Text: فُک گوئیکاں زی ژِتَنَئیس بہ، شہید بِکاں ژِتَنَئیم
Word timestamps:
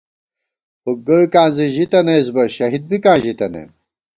فُک 0.81 0.97
گوئیکاں 1.07 1.47
زی 1.55 1.65
ژِتَنَئیس 1.73 2.27
بہ، 2.35 2.43
شہید 2.55 2.83
بِکاں 2.89 3.17
ژِتَنَئیم 3.23 3.69